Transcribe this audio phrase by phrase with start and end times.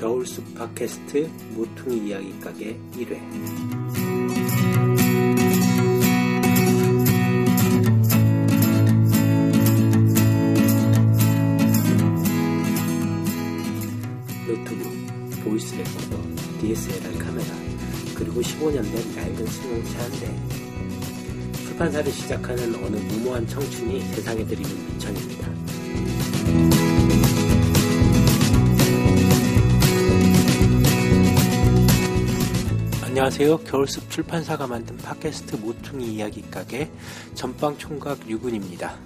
[0.00, 3.20] 겨울숲 팟캐스트 모퉁이 이야기 가게 1회
[14.46, 16.16] 노트북, 보이스 레코더,
[16.62, 17.46] DSLR 카메라,
[18.14, 20.34] 그리고 15년 된 낡은 승용차 한 대.
[21.64, 25.29] 출판사를 시작하는 어느 무모한 청춘이 세상에 드리는 밑천입니다.
[33.20, 33.58] 안녕하세요.
[33.64, 36.90] 겨울숲 출판사가 만든 팟캐스트 모퉁이 이야기 가게
[37.34, 38.98] 전방 총각 류군입니다.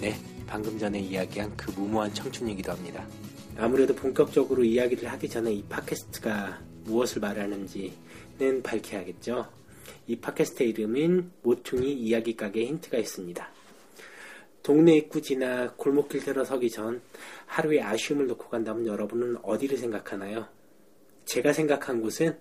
[0.00, 0.14] 네,
[0.46, 3.06] 방금 전에 이야기한 그 무모한 청춘이기도 합니다.
[3.58, 9.46] 아무래도 본격적으로 이야기를 하기 전에 이 팟캐스트가 무엇을 말하는지는 밝혀야겠죠.
[10.06, 13.50] 이 팟캐스트의 이름인 모퉁이 이야기 가게 힌트가 있습니다.
[14.62, 17.02] 동네 입구 지나 골목길 들어서기 전
[17.44, 20.46] 하루에 아쉬움을 놓고 간다면 여러분은 어디를 생각하나요?
[21.26, 22.38] 제가 생각한 곳은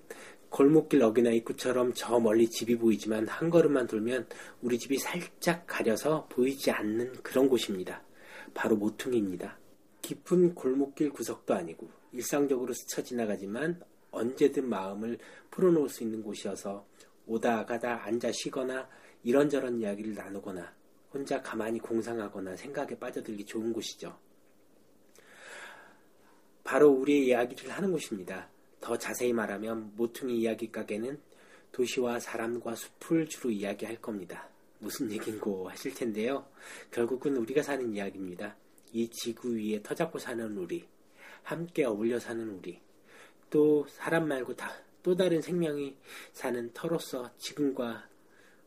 [0.57, 4.27] 골목길 어귀나 입구처럼 저 멀리 집이 보이지만 한 걸음만 돌면
[4.63, 8.01] 우리 집이 살짝 가려서 보이지 않는 그런 곳입니다.
[8.55, 9.55] 바로 모퉁이입니다.
[10.01, 15.19] 깊은 골목길 구석도 아니고 일상적으로 스쳐 지나가지만 언제든 마음을
[15.51, 16.87] 풀어놓을 수 있는 곳이어서
[17.27, 18.89] 오다 가다 앉아 쉬거나
[19.21, 20.73] 이런저런 이야기를 나누거나
[21.13, 24.17] 혼자 가만히 공상하거나 생각에 빠져들기 좋은 곳이죠.
[26.63, 28.49] 바로 우리의 이야기를 하는 곳입니다.
[28.79, 31.19] 더 자세히 말하면 모퉁이 이야기 가게는
[31.71, 34.49] 도시와 사람과 숲을 주로 이야기할 겁니다.
[34.79, 36.45] 무슨 얘긴고 하실 텐데요.
[36.91, 38.55] 결국은 우리가 사는 이야기입니다.
[38.93, 40.85] 이 지구 위에 터잡고 사는 우리,
[41.43, 42.79] 함께 어울려 사는 우리,
[43.49, 44.71] 또 사람 말고 다,
[45.03, 45.95] 또 다른 생명이
[46.33, 48.07] 사는 터로서 지금과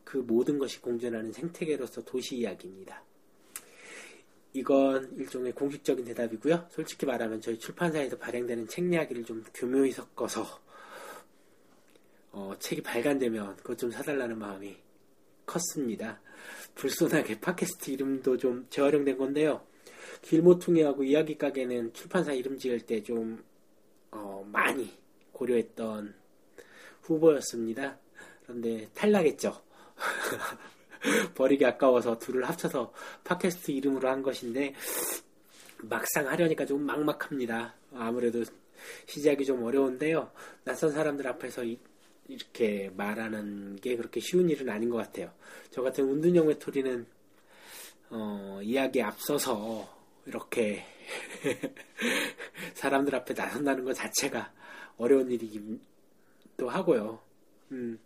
[0.04, 3.03] 그 모든 것이 공존하는 생태계로서 도시 이야기입니다.
[4.53, 6.66] 이건 일종의 공식적인 대답이고요.
[6.71, 10.61] 솔직히 말하면 저희 출판사에서 발행되는 책 이야기를 좀 교묘히 섞어서
[12.33, 14.77] 어, 책이 발간되면 그것 좀 사달라는 마음이
[15.47, 16.21] 컸습니다.
[16.75, 19.66] 불손하게 팟캐스트 이름도 좀 재활용된 건데요.
[20.22, 23.43] 길모퉁이하고 이야기 가게는 출판사 이름 지을 때좀
[24.11, 24.93] 어, 많이
[25.32, 26.15] 고려했던
[27.03, 27.99] 후보였습니다.
[28.43, 29.62] 그런데 탈락했죠.
[31.34, 32.93] 버리기 아까워서 둘을 합쳐서
[33.25, 34.75] 팟캐스트 이름으로 한 것인데
[35.83, 37.75] 막상 하려니까 좀 막막합니다.
[37.94, 38.44] 아무래도
[39.06, 40.31] 시작이 좀 어려운데요.
[40.65, 41.78] 낯선 사람들 앞에서 이,
[42.28, 45.33] 렇게 말하는 게 그렇게 쉬운 일은 아닌 것 같아요.
[45.71, 47.05] 저 같은 운둔형 외톨이는
[48.11, 49.88] 어, 이야기에 앞서서
[50.27, 50.84] 이렇게
[52.75, 54.53] 사람들 앞에 나선다는 것 자체가
[54.97, 57.21] 어려운 일이기도 하고요.
[57.72, 57.99] 음,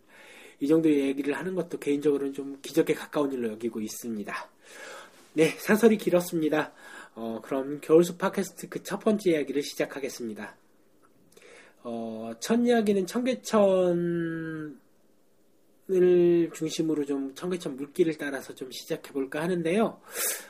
[0.59, 4.33] 이 정도의 얘기를 하는 것도 개인적으로는 좀 기적에 가까운 일로 여기고 있습니다.
[5.33, 6.73] 네, 사설이 길었습니다.
[7.15, 10.55] 어, 그럼 겨울숲 팟캐스트 그 첫 번째 이야기를 시작하겠습니다.
[11.83, 14.79] 어, 첫 이야기는 청계천을
[16.53, 20.01] 중심으로 좀 청계천 물길을 따라서 좀 시작해볼까 하는데요.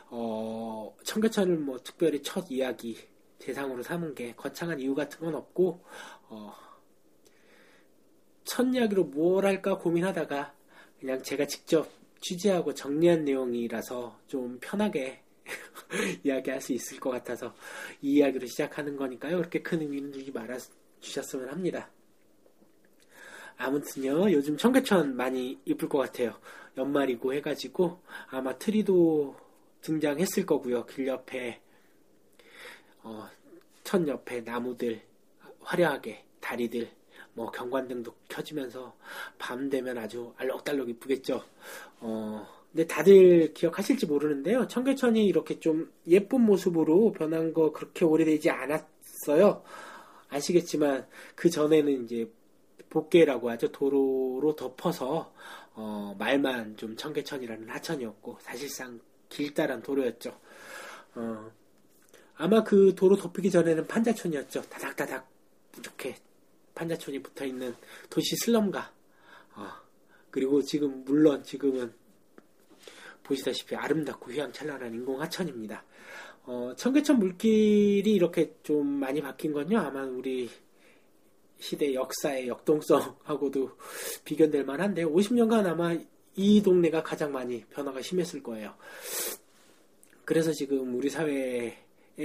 [0.09, 2.97] 어, 청계천을 뭐 특별히 첫 이야기
[3.39, 5.83] 대상으로 삼은 게 거창한 이유 같은 건 없고,
[6.29, 6.53] 어,
[8.45, 10.53] 첫 이야기로 뭘 할까 고민하다가
[10.99, 11.89] 그냥 제가 직접
[12.21, 15.21] 취재하고 정리한 내용이라서 좀 편하게
[16.23, 17.53] 이야기할 수 있을 것 같아서
[18.01, 19.37] 이 이야기로 시작하는 거니까요.
[19.37, 20.57] 그렇게 큰 의미는 두지 말아
[21.01, 21.91] 주셨으면 합니다.
[23.57, 26.39] 아무튼요, 요즘 청계천 많이 이쁠 것 같아요.
[26.77, 29.35] 연말이고 해가지고 아마 트리도
[29.81, 30.85] 등장했을 거고요.
[30.87, 31.61] 길 옆에
[33.03, 33.29] 어,
[33.83, 35.01] 천 옆에 나무들
[35.61, 36.89] 화려하게 다리들
[37.35, 38.95] 뭐 경관등도 켜지면서
[39.37, 41.43] 밤 되면 아주 알록달록 이쁘겠죠.
[41.99, 44.67] 어, 근데 다들 기억하실지 모르는데요.
[44.67, 49.63] 청계천이 이렇게 좀 예쁜 모습으로 변한 거 그렇게 오래되지 않았어요.
[50.29, 52.29] 아시겠지만 그 전에는 이제
[52.89, 53.71] 복개라고 하죠.
[53.71, 55.33] 도로로 덮어서
[55.73, 60.37] 어, 말만 좀 청계천이라는 하천이었고 사실상 길다란 도로였죠.
[61.15, 61.51] 어,
[62.37, 64.61] 아마 그 도로 덮이기 전에는 판자촌이었죠.
[64.69, 65.27] 다닥다닥
[65.77, 66.15] 이렇게
[66.75, 67.73] 판자촌이 붙어 있는
[68.09, 68.91] 도시 슬럼가.
[69.55, 69.67] 어,
[70.29, 71.93] 그리고 지금 물론 지금은
[73.23, 75.83] 보시다시피 아름답고 휘황찬란한 인공 하천입니다.
[76.43, 79.79] 어, 청계천 물길이 이렇게 좀 많이 바뀐 건요.
[79.79, 80.49] 아마 우리
[81.57, 83.71] 시대 역사의 역동성하고도
[84.25, 85.97] 비견될 만한데 50년간 아마
[86.35, 88.75] 이 동네가 가장 많이 변화가 심했을 거예요.
[90.25, 91.75] 그래서 지금 우리 사회의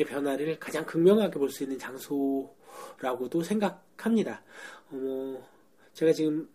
[0.07, 2.55] 변화를 가장 극명하게 볼 수 있는 장소
[3.01, 4.43] 라고도 생각합니다.
[4.91, 5.49] 어,
[5.93, 6.49] 제가 지금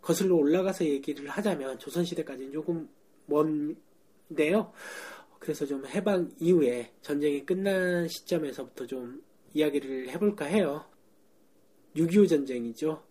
[0.00, 2.88] 거슬러 올라가서 얘기를 하자면 조선시대까지는 조금
[3.26, 4.72] 먼데요.
[5.38, 9.22] 그래서 좀 해방 이후에 전쟁이 끝난 시점에서부터 좀
[9.54, 10.84] 이야기를 해볼까 해요.
[11.96, 13.02] 6.25 전쟁이죠.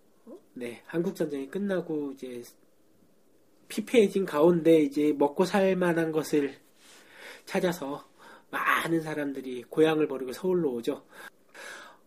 [0.53, 2.41] 네, 한국 전쟁이 끝나고 이제
[3.67, 6.55] 피폐해진 가운데 이제 먹고 살 만한 것을
[7.45, 8.09] 찾아서
[8.49, 11.05] 많은 사람들이 고향을 버리고 서울로 오죠.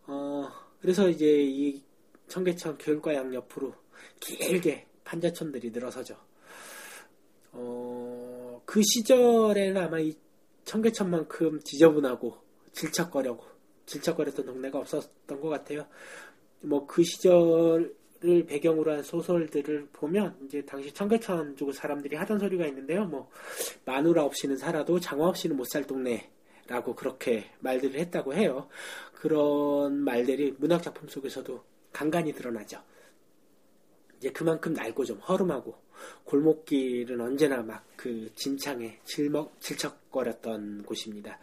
[0.06, 0.48] 어,
[0.80, 1.82] 그래서 이제 이
[2.28, 3.74] 청계천 교육과 양 옆으로
[4.20, 6.16] 길게 판자촌들이 늘어서죠.
[7.52, 10.14] 어, 그 시절에는 아마 이
[10.64, 12.36] 청계천만큼 지저분하고
[12.72, 13.44] 질척거려고
[13.86, 15.86] 질척거렸던 동네가 없었던 것 같아요.
[16.62, 17.94] 뭐 그 시절을
[18.46, 23.04] 배경으로 한 소설들을 보면 이제 당시 청계천 쪽 사람들이 하던 소리가 있는데요.
[23.04, 23.30] 뭐
[23.84, 26.30] 마누라 없이는 살아도 장화 없이는 못 살 동네
[26.66, 28.68] 라고 그렇게 말들을 했다고 해요.
[29.14, 31.62] 그런 말들이 문학 작품 속에서도
[31.92, 32.80] 간간히 드러나죠.
[34.18, 35.76] 이제 그만큼 낡고 좀 허름하고
[36.24, 41.38] 골목길은 언제나 막 그 진창에 질먹, 질척거렸던 곳입니다.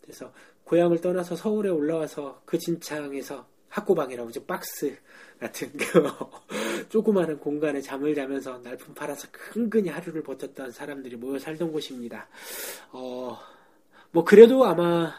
[0.00, 0.32] 그래서
[0.64, 4.96] 고향을 떠나서 서울에 올라와서 그 진창에서 학고방이라고 죠 박스
[5.38, 6.02] 같은 그
[6.88, 12.26] 조그마한 공간에 잠을 자면서 날품 팔아서 근근히 하루를 버텼던 사람들이 모여 살던 곳입니다.
[12.92, 13.38] 어,
[14.10, 15.14] 뭐 그래도 아마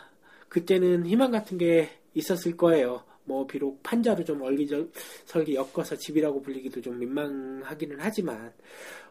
[0.49, 3.03] 그때는 희망 같은 게 있었을 거예요.
[3.23, 8.51] 뭐 비록 판자로 좀 얼기설기 엮어서 집이라고 불리기도 좀 민망하기는 하지만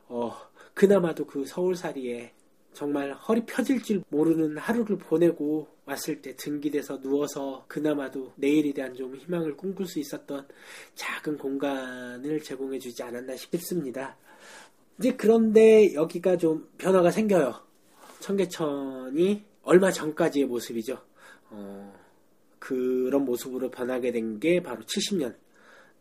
[0.08, 0.34] 어
[0.74, 2.32] 그나마도 그 서울살이에
[2.72, 9.16] 정말 허리 펴질 줄 모르는 하루를 보내고 왔을 때 등기돼서 누워서 그나마도 내일에 대한 좀
[9.16, 10.46] 희망을 꿈꿀 수 있었던
[10.94, 14.16] 작은 공간을 제공해 주지 않았나 싶습니다.
[14.98, 17.54] 이제 그런데 여기가 좀 변화가 생겨요.
[18.20, 20.98] 청계천이 얼마 전까지의 모습이죠.
[21.50, 21.94] 어,
[22.58, 25.36] 그런 모습으로 변하게 된 게 바로 70년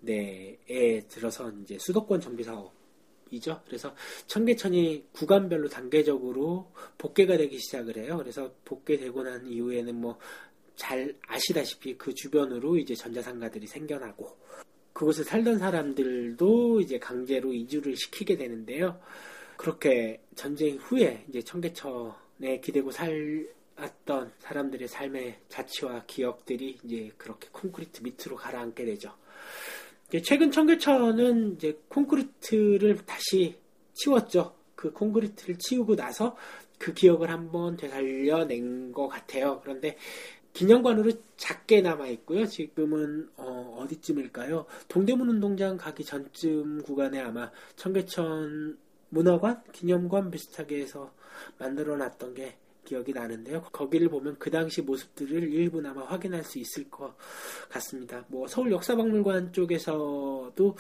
[0.06, 3.62] 대에 들어서 이제 수도권 정비 사업이죠.
[3.66, 3.94] 그래서
[4.28, 8.18] 청계천이 구간별로 단계적으로 복개가 되기 시작을 해요.
[8.18, 10.18] 그래서 복개되고 난 이후에는 뭐
[10.78, 14.38] 잘 아시다시피 그 주변으로 이제 전자상가들이 생겨나고
[14.94, 19.02] 그곳에 살던 사람들도 이제 강제로 이주를 시키게 되는데요.
[19.58, 22.14] 그렇게 전쟁 후에 이제 청계천
[22.44, 29.14] 에 기대고 살 왔던 사람들의 삶의 자취와 기억들이 이제 그렇게 콘크리트 밑으로 가라앉게 되죠.
[30.24, 33.60] 최근 청계천은 이제 콘크리트를 다시
[33.94, 34.56] 치웠죠.
[34.76, 36.36] 그 콘크리트를 치우고 나서
[36.80, 39.60] 그 기억을 한번 되살려낸 것 같아요.
[39.62, 39.98] 그런데
[40.54, 42.46] 기념관으로 작게 남아 있고요.
[42.46, 48.78] 지금은 어, 디쯤일까요 동대문 운동장 가기 전쯤 구간에 아마 청계천
[49.10, 51.14] 문화관, 기념관 비슷하게 해서
[51.58, 52.58] 만들어 놨던 게
[52.88, 53.64] 기억이 나는데요.
[53.74, 57.14] 거기를 보면 그 당시 모습들을 일부나마 확인할 수 있을 것
[57.70, 58.24] 같습니다.
[58.30, 60.78] 뭐 서울 역사박물관 쪽에서도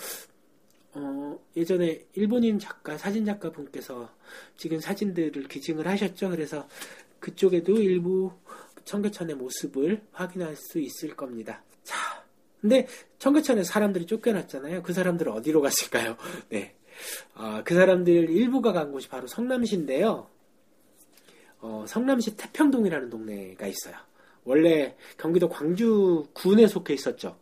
[0.94, 4.09] 어, 예전에 일본인 작가, 사진 작가 분께서
[4.56, 6.30] 지금 사진들을 기증을 하셨죠.
[6.30, 6.68] 그래서
[7.19, 8.31] 그쪽에도 일부
[8.86, 11.62] 청계천의 모습을 확인할 수 있을 겁니다.
[11.83, 12.24] 자,
[12.62, 12.88] 근데
[13.19, 14.81] 청계천에 사람들이 쫓겨났잖아요.
[14.81, 16.16] 그 사람들은 어디로 갔을까요?
[16.49, 16.73] 네.
[17.33, 20.30] 아, 그 사람들 일부가 간 곳이 바로 성남시인데요.
[21.59, 23.95] 어, 성남시 태평동이라는 동네가 있어요.
[24.44, 27.37] 원래 경기도 광주군에 속해 있었죠.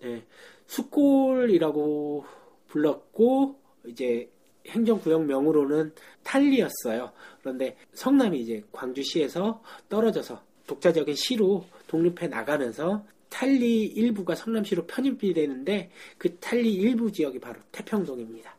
[0.00, 0.24] 네,
[0.66, 2.24] 수골이라고
[2.68, 4.30] 불렀고 이제
[4.68, 5.92] 행정구역명으로는
[6.22, 7.12] 탈리였어요.
[7.40, 16.36] 그런데 성남이 이제 광주시에서 떨어져서 독자적인 시로 독립해 나가면서 탈리 일부가 성남시로 편입이 되는데 그
[16.38, 18.54] 탈리 일부 지역이 바로 태평동입니다.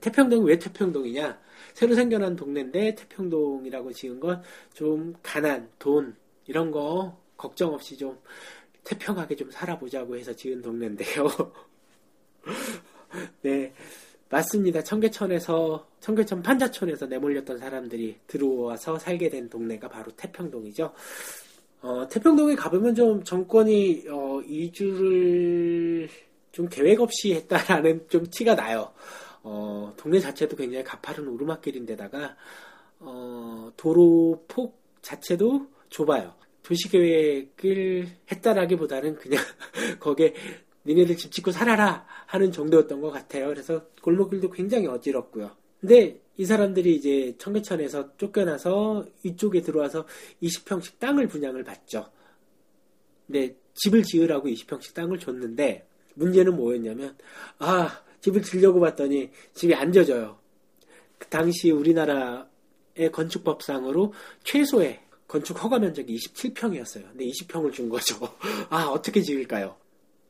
[0.00, 1.38] 태평동이 왜 태평동이냐?
[1.76, 4.42] 새로 생겨난 동네인데 태평동이라고 지은 건
[4.72, 6.16] 좀 가난, 돈
[6.46, 8.18] 이런 거 걱정 없이 좀
[8.82, 11.28] 태평하게 좀 살아보자고 해서 지은 동네인데요.
[13.42, 13.74] 네,
[14.30, 14.82] 맞습니다.
[14.82, 20.94] 청계천에서 청계천 판자촌에서 내몰렸던 사람들이 들어와서 살게 된 동네가 바로 태평동이죠.
[21.82, 26.08] 어, 태평동에 가보면 좀 정권이 어, 이주를
[26.52, 28.92] 좀 계획 없이 했다라는 좀 티가 나요.
[29.48, 32.36] 어, 동네 자체도 굉장히 가파른 오르막길인데다가
[32.98, 36.34] 어, 도로 폭 자체도 좁아요.
[36.64, 39.40] 도시계획을 했다라기보다는 그냥
[40.00, 40.34] 거기에
[40.84, 43.46] 니네들 집 짓고 살아라 하는 정도였던 것 같아요.
[43.46, 45.52] 그래서 골목길도 굉장히 어지럽고요.
[45.80, 50.06] 근데 이 사람들이 이제 청계천에서 쫓겨나서 이쪽에 들어와서
[50.42, 52.10] 20평씩 땅을 분양을 받죠.
[53.28, 57.16] 근데 집을 지으라고 20평씩 땅을 줬는데 문제는 뭐였냐면
[57.58, 60.38] 아 집을 지려고 봤더니 집이 안 져져요.
[61.18, 67.08] 그 당시 우리나라의 건축법상으로 최소의 건축 허가 면적이 27평이었어요.
[67.08, 68.16] 근데 20평을 준 거죠.
[68.68, 69.76] 아 어떻게 지을까요?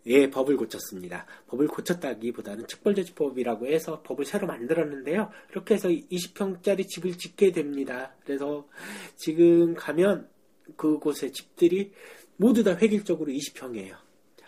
[0.09, 1.27] 예, 법을 고쳤습니다.
[1.49, 5.31] 법을 고쳤다기보다는 특별조치법이라고 해서 법을 새로 만들었는데요.
[5.51, 8.15] 이렇게 해서 20평짜리 집을 짓게 됩니다.
[8.25, 8.69] 그래서
[9.17, 10.29] 지금 가면
[10.77, 11.93] 그곳의 집들이
[12.37, 13.97] 모두 다 획일적으로 20평이에요.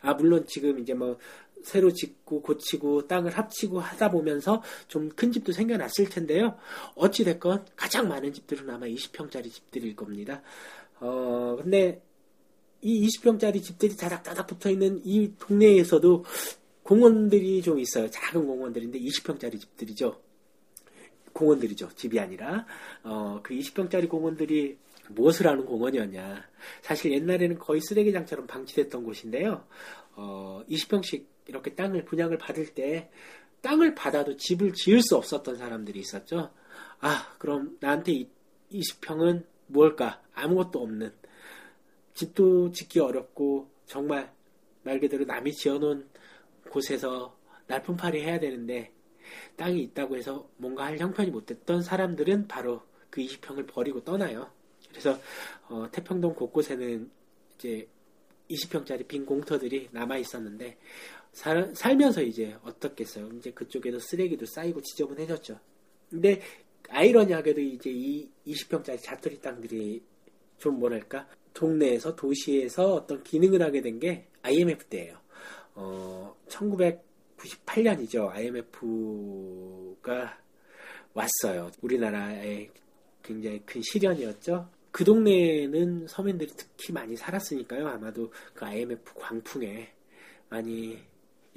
[0.00, 1.18] 아, 물론 지금 이제 뭐
[1.64, 6.56] 새로 짓고 고치고 땅을 합치고 하다 보면서 좀 큰 집도 생겨났을 텐데요.
[6.94, 10.42] 어찌됐건 가장 많은 집들은 아마 20평짜리 집들일 겁니다.
[11.00, 12.00] 어, 근데
[12.80, 16.24] 이 20평짜리 집들이 다닥다닥 붙어 있는 이 동네에서도
[16.84, 18.08] 공원들이 좀 있어요.
[18.10, 20.20] 작은 공원들인데 20평짜리 집들이죠.
[21.32, 21.90] 공원들이죠.
[21.96, 22.64] 집이 아니라.
[23.02, 26.44] 어, 그 20평짜리 공원들이 무엇을 하는 공원이었냐.
[26.82, 29.64] 사실 옛날에는 거의 쓰레기장처럼 방치됐던 곳인데요.
[30.14, 33.10] 어, 20평씩 이렇게 땅을 분양을 받을 때
[33.60, 36.52] 땅을 받아도 집을 지을 수 없었던 사람들이 있었죠.
[37.00, 38.28] 아, 그럼 나한테
[38.70, 40.22] 20평은 뭘까?
[40.34, 41.12] 아무것도 없는.
[42.14, 44.32] 집도 짓기 어렵고 정말
[44.82, 46.08] 말 그대로 남이 지어놓은
[46.70, 47.36] 곳에서
[47.66, 48.92] 날품팔이 해야 되는데
[49.56, 54.50] 땅이 있다고 해서 뭔가 할 형편이 못 됐던 사람들은 바로 그 20평을 버리고 떠나요.
[54.88, 55.18] 그래서
[55.68, 57.10] 어, 태평동 곳곳에는
[57.54, 57.88] 이제
[58.50, 60.78] 20평짜리 빈 공터들이 남아 있었는데
[61.38, 63.28] 살, 살면서 이제 어떻겠어요?
[63.38, 65.56] 이제 그쪽에도 쓰레기도 쌓이고 지저분해졌죠.
[66.10, 66.42] 근데
[66.88, 70.02] 아이러니하게도 이제 이 20평짜리 자투리 땅들이
[70.58, 75.16] 좀 뭐랄까 동네에서 도시에서 어떤 기능을 하게 된 게 IMF 때예요.
[75.76, 78.30] 어, 1998년이죠.
[78.30, 80.38] IMF가
[81.14, 81.70] 왔어요.
[81.80, 82.68] 우리나라에
[83.22, 84.68] 굉장히 큰 시련이었죠.
[84.90, 87.86] 그 동네에는 서민들이 특히 많이 살았으니까요.
[87.86, 89.92] 아마도 그 IMF 광풍에
[90.48, 90.98] 많이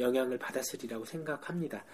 [0.02, 1.86] 영향을 받았으리라고 생각합니다.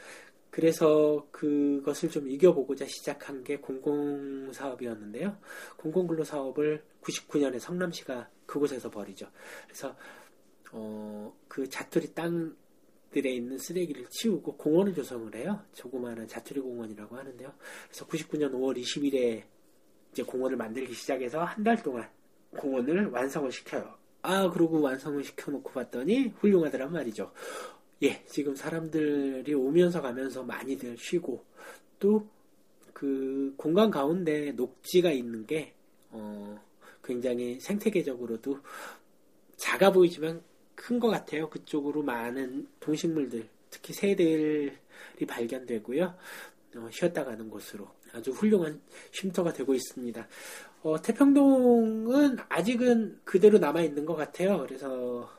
[0.49, 5.37] 그래서 그것을 좀 이겨보고자 시작한 게 공공사업이었는데요.
[5.77, 9.27] 공공근로 사업을 99년에 성남시가 그곳에서 벌이죠.
[9.65, 9.95] 그래서
[10.71, 15.61] 어, 그 자투리 땅들에 있는 쓰레기를 치우고 공원을 조성을 해요.
[15.73, 17.53] 조그마한 자투리 공원이라고 하는데요.
[17.87, 19.43] 그래서 99년 5월 20일에
[20.11, 22.09] 이제 공원을 만들기 시작해서 한 달 동안
[22.55, 23.95] 공원을 완성을 시켜요.
[24.23, 27.31] 아, 그러고 완성을 시켜놓고 봤더니 훌륭하더란 말이죠.
[28.03, 31.43] 예, 지금 사람들이 오면서 가면서 많이들 쉬고
[31.99, 32.37] 또
[32.97, 35.75] 그 공간 가운데 녹지가 있는 게
[36.09, 36.59] 어,
[37.03, 38.57] 굉장히 생태계적으로도
[39.55, 40.41] 작아 보이지만
[40.73, 41.47] 큰 것 같아요.
[41.47, 44.71] 그쪽으로 많은 동식물들, 특히 새들이
[45.27, 46.15] 발견되고요.
[46.77, 50.27] 어, 쉬었다 가는 곳으로 아주 훌륭한 쉼터가 되고 있습니다.
[50.81, 54.65] 어, 태평동은 아직은 그대로 남아 있는 것 같아요.
[54.65, 55.29] 그래서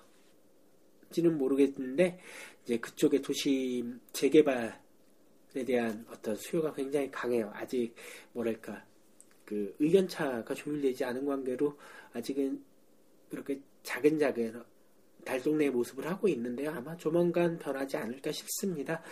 [1.10, 2.20] 지는 모르겠는데
[2.64, 4.72] 이제 그쪽의 도시 재개발에
[5.66, 7.50] 대한 어떤 수요가 굉장히 강해요.
[7.54, 7.94] 아직
[8.32, 8.84] 뭐랄까
[9.44, 11.78] 그 의견차가 조율되지 않은 관계로
[12.12, 12.62] 아직은
[13.30, 14.62] 그렇게 작은 작은
[15.24, 16.70] 달동네의 모습을 하고 있는데요.
[16.70, 19.02] 아마 조만간 변하지 않을까 싶습니다.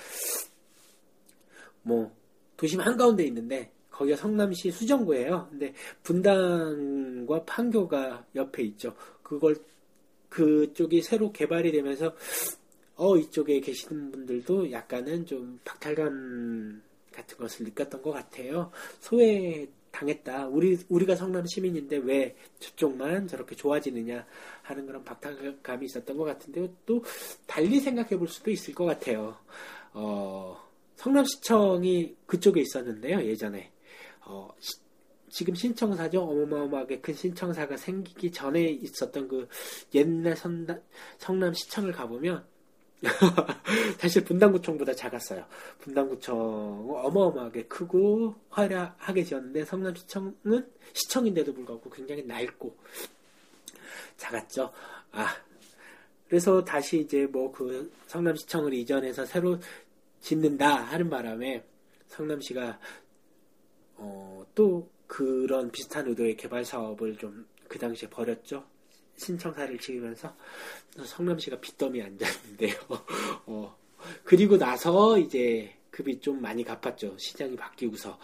[1.83, 2.15] 뭐
[2.57, 5.49] 도심 한가운데 있는데 거기가 성남시 수정구예요.
[5.51, 5.73] 근데
[6.03, 8.95] 분당과 판교가 옆에 있죠.
[9.23, 9.57] 그걸
[10.29, 12.15] 그쪽이 새로 개발이 되면서
[12.97, 18.71] 어 이쪽에 계시는 분들도 약간은 좀 박탈감 같은 것을 느꼈던 것 같아요.
[19.01, 20.49] 소외 당했다.
[20.49, 24.27] 우리 우리가 성남 시민인데 왜 저쪽만 저렇게 좋아지느냐
[24.63, 27.03] 하는 그런 박탈감이 있었던 것 같은데 또
[27.47, 29.39] 달리 생각해 볼 수도 있을 것 같아요.
[29.95, 30.63] 어,
[30.97, 33.71] 성남시청이 그쪽에 있었는데요 예전에
[34.27, 34.75] 어, 시,
[35.29, 36.23] 지금 신청사죠.
[36.23, 39.49] 어마어마하게 큰 신청사가 생기기 전에 있었던 그
[39.95, 40.79] 옛날 선다,
[41.19, 42.45] 성남 시청을 가보면
[43.99, 45.45] 사실 분당구청보다 작았어요.
[45.81, 46.37] 분당구청
[46.91, 52.75] 어마어마하게 크고 화려하게 지었는데 성남시청은 시청인데도 불구하고 굉장히 낡고
[54.17, 54.73] 작았죠.
[55.13, 55.37] 아
[56.29, 59.59] 그래서 다시 이제 뭐 그 성남시청을 이전해서 새로
[60.21, 61.65] 짓는다 하는 바람에
[62.09, 62.79] 성남시가
[63.97, 68.65] 어, 또 그런 비슷한 의도의 개발 사업을 좀 그 당시에 벌였죠.
[69.17, 70.35] 신청사를 지으면서
[71.05, 72.75] 성남시가 빚더미 앉았는데요.
[73.47, 73.77] 어,
[74.25, 77.17] 그리고 나서 이제 급이 좀 많이 갚았죠.
[77.19, 78.19] 시장이 바뀌고서.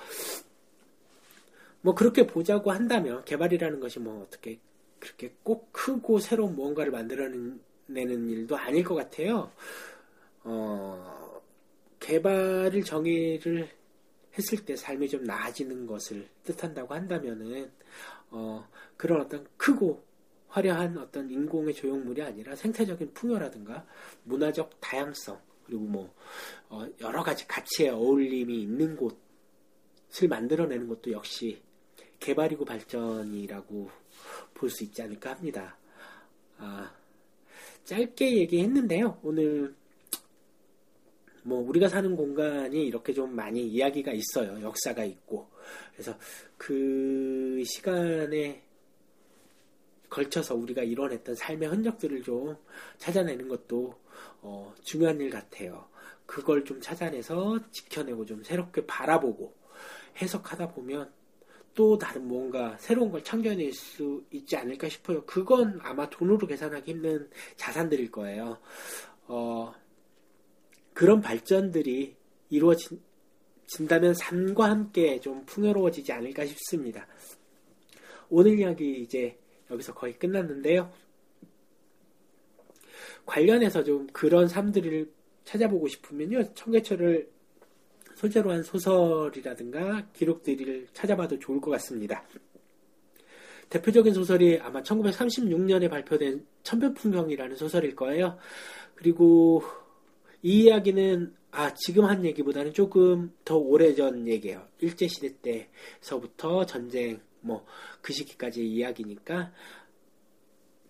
[1.80, 4.60] 뭐 그렇게 보자고 한다면 개발이라는 것이 뭐 어떻게
[5.00, 9.50] 그렇게 꼭 크고 새로운 무언가를 만들어내는 일도 아닐 것 같아요.
[10.44, 11.42] 어,
[11.98, 13.68] 개발을 정의를
[14.38, 17.70] 했을 때 삶이 좀 나아지는 것을 뜻한다고 한다면은
[18.30, 20.04] 어, 그런 어떤 크고
[20.48, 23.86] 화려한 어떤 인공의 조형물이 아니라 생태적인 풍요라든가
[24.24, 26.14] 문화적 다양성 그리고 뭐
[26.68, 31.62] 어, 여러 가지 가치의 어울림이 있는 곳을 만들어내는 것도 역시
[32.20, 33.90] 개발이고 발전이라고
[34.54, 35.76] 볼 수 있지 않을까 합니다.
[36.58, 36.92] 아,
[37.84, 39.18] 짧게 얘기했는데요.
[39.22, 39.74] 오늘
[41.42, 44.60] 뭐 우리가 사는 공간이 이렇게 좀 많이 이야기가 있어요.
[44.62, 45.48] 역사가 있고.
[45.92, 46.16] 그래서
[46.56, 48.62] 그 시간에
[50.08, 52.56] 걸쳐서 우리가 이뤄냈던 삶의 흔적들을 좀
[52.98, 53.94] 찾아내는 것도
[54.42, 55.88] 어, 중요한 일 같아요.
[56.26, 59.54] 그걸 좀 찾아내서 지켜내고 좀 새롭게 바라보고
[60.20, 61.10] 해석하다 보면
[61.74, 65.24] 또 다른 뭔가 새로운 걸 창조해낼 수 있지 않을까 싶어요.
[65.24, 68.58] 그건 아마 돈으로 계산하기 힘든 자산들일 거예요.
[69.26, 69.72] 어,
[70.94, 72.14] 그런 발전들이
[72.50, 77.06] 이루어진다면 삶과 함께 좀 풍요로워지지 않을까 싶습니다.
[78.28, 79.38] 오늘 이야기 이제
[79.70, 80.92] 여기서 거의 끝났는데요.
[83.24, 85.10] 관련해서 좀 그런 삶들을
[85.44, 86.54] 찾아보고 싶으면요.
[86.54, 87.30] 청계철을
[88.14, 92.24] 소재로 한 소설이라든가 기록들을 찾아봐도 좋을 것 같습니다.
[93.70, 98.36] 대표적인 소설이 아마 1936년에 발표된 천변풍경이라는 소설일 거예요.
[98.94, 99.62] 그리고
[100.42, 104.66] 이 이야기는 아 지금 한 얘기보다는 조금 더 오래전 얘기예요.
[104.80, 107.64] 일제 시대 때서부터 전쟁 뭐
[108.02, 109.52] 그 시기까지 이야기니까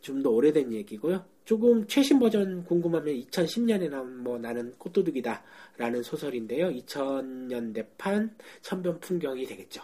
[0.00, 1.24] 좀 더 오래된 얘기고요.
[1.44, 5.44] 조금 최신 버전 궁금하면 2010년에 나온 뭐 나는 꽃도둑이다
[5.76, 6.70] 라는 소설인데요.
[6.70, 9.82] 2000년대 판 천변 풍경이 되겠죠.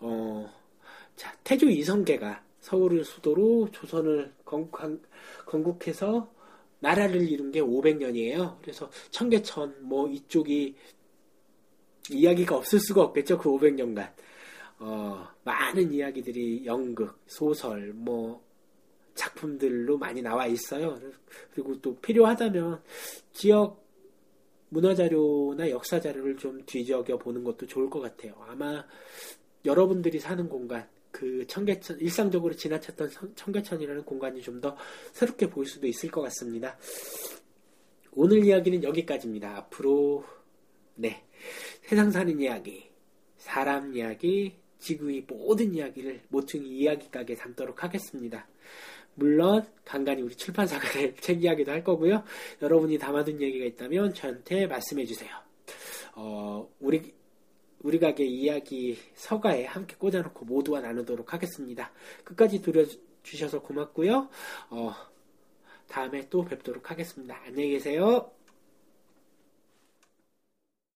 [0.00, 0.50] 어,
[1.16, 5.02] 자 태조 이성계가 서울을 수도로 조선을 건국,
[5.44, 6.32] 건국해서
[6.80, 8.58] 나라를 이룬 게 500년이에요.
[8.60, 10.76] 그래서 청계천 뭐 이쪽이
[12.10, 13.38] 이야기가 없을 수가 없겠죠.
[13.38, 14.12] 그 500년간.
[14.78, 18.44] 어, 많은 이야기들이 연극, 소설, 뭐
[19.14, 21.00] 작품들로 많이 나와 있어요.
[21.52, 22.82] 그리고 또 필요하다면
[23.32, 23.84] 지역
[24.68, 28.34] 문화 자료나 역사 자료를 좀 뒤적여 보는 것도 좋을 것 같아요.
[28.46, 28.84] 아마
[29.64, 34.76] 여러분들이 사는 공간, 그 청계천, 일상적으로 지나쳤던 청계천이라는 공간이 좀 더
[35.12, 36.78] 새롭게 보일 수도 있을 것 같습니다.
[38.12, 39.56] 오늘 이야기는 여기까지입니다.
[39.56, 40.24] 앞으로,
[40.94, 41.24] 네.
[41.82, 42.90] 세상 사는 이야기,
[43.38, 48.46] 사람 이야기, 지구의 모든 이야기를 모퉁이 이야기 가게 담도록 하겠습니다.
[49.14, 50.86] 물론 간간히 우리 출판사가
[51.20, 52.24] 책 이야기도 할 거고요.
[52.60, 55.30] 여러분이 담아둔 얘기가 있다면 저한테 말씀해 주세요.
[56.14, 57.14] 어, 우리
[57.80, 61.92] 우리 가게 이야기 서가에 함께 꽂아놓고 모두와 나누도록 하겠습니다.
[62.24, 64.28] 끝까지 들어주셔서 고맙고요.
[64.70, 64.94] 어,
[65.88, 67.40] 다음에 또 뵙도록 하겠습니다.
[67.46, 68.35] 안녕히 계세요.